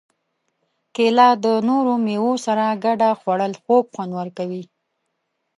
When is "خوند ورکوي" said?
3.93-4.63